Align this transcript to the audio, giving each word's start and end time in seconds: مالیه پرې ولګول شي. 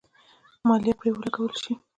مالیه 0.67 0.93
پرې 0.99 1.09
ولګول 1.13 1.53
شي. 1.61 1.73